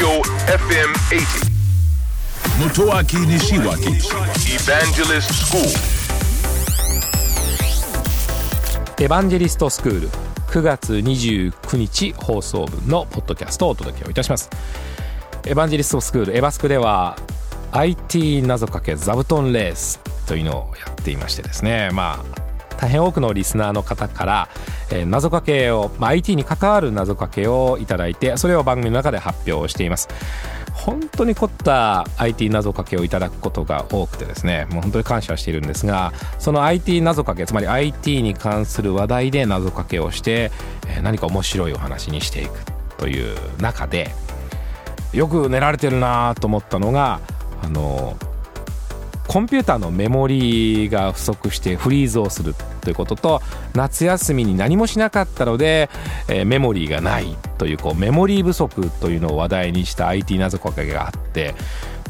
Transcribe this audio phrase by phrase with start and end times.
[0.00, 1.50] Tokyo FM 80.
[2.58, 4.00] Motoaki Nishiwaki
[4.48, 5.62] Evangelist School.
[8.98, 10.08] エヴァンジェリストスクール
[10.48, 14.48] 9月29日放送分のポッドキャストをお届けをいたします。
[15.44, 17.18] エヴァンジェリストスクールエバスクでは
[17.72, 21.90] IT 謎かけ座布団レースというのをやっていましてですね。
[21.92, 22.39] まあ
[22.80, 24.48] 大変多くのリスナーの方から、
[24.90, 30.08] えー謎かけを、まあ、IT に関わる謎かけをいただいてそれを番組の中で発表しています。
[30.72, 40.50] 本当に凝った IT 謎かけをいただくことが多くてですねもう本当に感謝しているんですがその IT 謎かけつまり IT に関する話題で謎かけをして、
[40.88, 42.52] えー何か面白いお話にしていく
[42.96, 44.10] という中で
[45.12, 47.20] よく練られてるなと思ったのが
[47.62, 48.16] あの
[49.30, 53.40] コンピューターのメモリーが不足してフリーズをするということと
[53.76, 55.88] 夏休みに何もしなかったので、
[56.26, 61.54] えーメモリーがないというこうメモリー不足というのを話題にした IT 謎かけがあって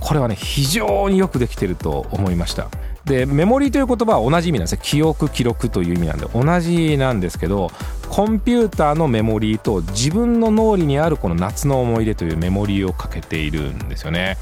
[0.00, 2.68] これはね非常によくできてると思いました。
[3.04, 7.70] でメモリーという言葉は同じ意味なんですよ記憶記録という意味なんで同じなんですけど
[8.08, 14.38] コンピューターのメモリーと自分の脳裏にあるこの夏の思い出というメモリーをかけているんですよね。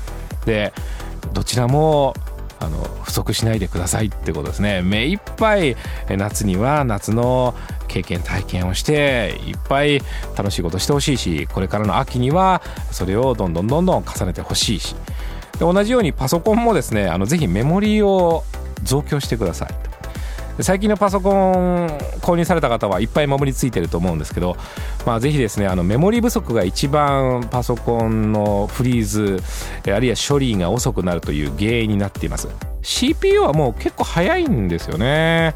[0.47, 0.72] で
[1.33, 2.14] どちらも
[2.61, 4.83] あの不足しないでくださいってことですね。
[4.83, 5.77] 目いっぱい
[6.09, 7.55] 夏には夏の
[7.87, 10.00] 経験体験をしていっぱい
[10.37, 14.95] 楽しいことしてほしいしこれからの秋にはそれをどんどんどんどん重ねてほしいし。
[15.53, 18.45] で同じようにパソコンもですねあのぜひメモリーを
[18.83, 19.88] 増強してください。
[20.61, 21.87] 最近のパソコン
[22.20, 24.56] 購入された方はいっぱいメモリついてると思うんですけど、
[25.06, 29.41] まあ、ぜひですねあのメモリ不足が一番パソコンのフリーズ
[29.92, 32.48] あるいは処理が遅くなるという原因になっています。
[32.83, 35.55] CPU はもう結構早いんですよね。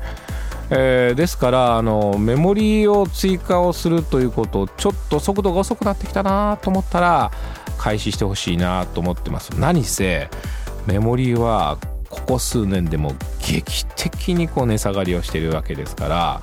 [0.70, 7.30] えーですからあのメモリーを追加をするということちょっと速度が遅くなってきたなと思ったら
[7.76, 9.50] 開始してほしいなと思ってます。
[9.58, 10.30] 何せ
[10.86, 11.78] メモリーは
[12.08, 13.14] ここ数年でも
[13.46, 16.42] 劇的にこう値下がりをしているわけですから、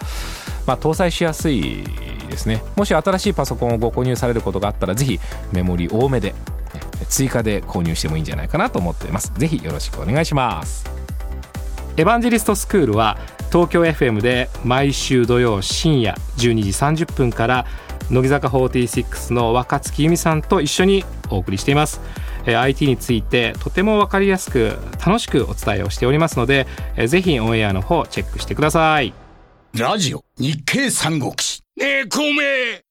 [0.68, 1.84] まあ、搭載しやすい
[2.30, 2.62] ですね。
[2.76, 5.20] もし新しいパソコンをご購入されることがあったらぜひ
[5.52, 6.36] メモリ多めで
[7.08, 9.32] 追加で購入してもいいんじゃないかなと思っています。
[9.36, 10.90] ぜひよろしくお願いします。
[11.98, 13.18] エヴァンジェリストスクールは
[13.52, 17.66] 東京 FM で毎週土曜深夜12時30分から
[18.10, 22.00] 乃木坂46の若月由美さんと一緒にお送りしています。
[22.50, 26.68] えー IT についてとても分かりやすく楽しくお伝えをしておりますので
[26.98, 29.14] えーぜひオンエアの方チェックしてください
[29.76, 31.62] ラジオ日経三国志。
[31.78, 32.42] ねえ、孔明、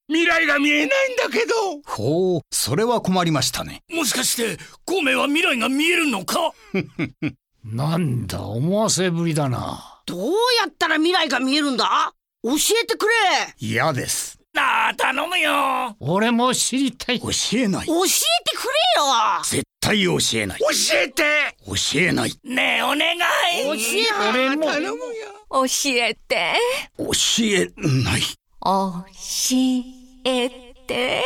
[0.09, 1.55] 未来が見えないんだけど。
[1.85, 3.83] ほう、それは困りましたね。
[3.93, 6.53] もしかして、孔明は未来が見えるのか？
[7.65, 10.01] なんだ、思わせぶりだな。
[10.07, 10.21] どう
[10.61, 12.13] やったら未来が見えるんだ？
[12.45, 13.13] 教えてくれ
[13.59, 14.39] 嫌です。
[14.55, 15.97] なあ、頼むよ。
[16.01, 17.21] 俺も知りたい。
[17.21, 17.87] 教えない。
[17.87, 19.05] 教えてくれよ
[19.45, 20.59] 絶対教えない。
[20.59, 20.67] 教
[20.97, 21.23] えて。
[21.67, 22.33] 教えない。
[22.45, 23.19] ねえ、お願い。
[23.65, 24.67] 教えて俺も。
[24.67, 24.99] 頼むよ。
[25.51, 26.55] 教えて。
[26.99, 27.05] 教
[27.41, 28.23] えない。
[28.63, 29.05] 教
[30.25, 30.49] え
[30.87, 31.25] て。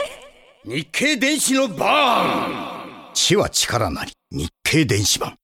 [0.64, 4.12] 日経電子のバーン知は力なり。
[4.30, 5.36] 日経電子版。